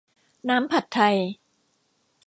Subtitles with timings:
[0.49, 1.17] น้ำผัดไทย